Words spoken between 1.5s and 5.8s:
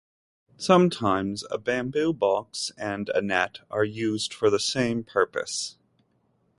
a bamboo box and a net are used for the same purpose.